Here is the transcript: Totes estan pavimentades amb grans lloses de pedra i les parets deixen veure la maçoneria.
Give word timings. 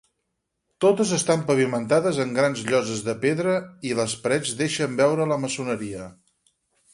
Totes 0.85 1.09
estan 1.17 1.43
pavimentades 1.49 2.21
amb 2.23 2.35
grans 2.39 2.63
lloses 2.71 3.03
de 3.09 3.15
pedra 3.27 3.53
i 3.91 3.93
les 4.01 4.17
parets 4.25 4.55
deixen 4.63 4.97
veure 5.03 5.29
la 5.35 5.39
maçoneria. 5.45 6.11